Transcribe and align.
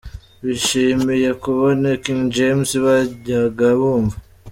Bishimiye 0.45 1.29
kubona 1.43 1.87
King 2.03 2.21
James 2.35 2.69
bajyaga 2.85 3.67
bumva. 3.79 4.15